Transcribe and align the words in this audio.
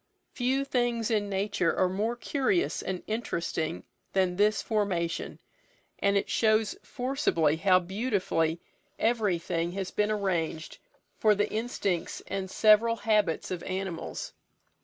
Few 0.33 0.65
things 0.65 1.11
in 1.11 1.29
nature 1.29 1.75
are 1.77 1.87
more 1.87 2.15
curious 2.15 2.81
and 2.81 3.03
interesting 3.05 3.83
than 4.13 4.35
this 4.35 4.59
formation, 4.59 5.37
and 5.99 6.17
it 6.17 6.27
shows 6.27 6.75
forcibly 6.81 7.57
how 7.57 7.77
beautifully 7.77 8.59
everything 8.97 9.73
has 9.73 9.91
been 9.91 10.09
arranged 10.09 10.79
for 11.19 11.35
the 11.35 11.51
instincts 11.51 12.23
and 12.25 12.49
several 12.49 12.95
habits 12.95 13.51
of 13.51 13.61
animals. 13.61 14.33